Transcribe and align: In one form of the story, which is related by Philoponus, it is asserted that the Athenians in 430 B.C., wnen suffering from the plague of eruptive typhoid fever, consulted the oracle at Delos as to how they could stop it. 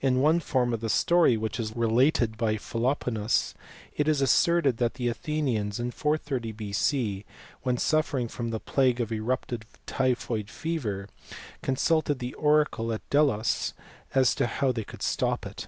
In 0.00 0.20
one 0.20 0.38
form 0.38 0.72
of 0.72 0.80
the 0.80 0.88
story, 0.88 1.36
which 1.36 1.58
is 1.58 1.74
related 1.74 2.36
by 2.36 2.54
Philoponus, 2.56 3.52
it 3.96 4.06
is 4.06 4.20
asserted 4.22 4.76
that 4.76 4.94
the 4.94 5.08
Athenians 5.08 5.80
in 5.80 5.90
430 5.90 6.52
B.C., 6.52 7.24
wnen 7.66 7.80
suffering 7.80 8.28
from 8.28 8.50
the 8.50 8.60
plague 8.60 9.00
of 9.00 9.10
eruptive 9.10 9.62
typhoid 9.86 10.50
fever, 10.50 11.08
consulted 11.62 12.20
the 12.20 12.32
oracle 12.34 12.92
at 12.92 13.02
Delos 13.10 13.74
as 14.14 14.36
to 14.36 14.46
how 14.46 14.70
they 14.70 14.84
could 14.84 15.02
stop 15.02 15.44
it. 15.44 15.66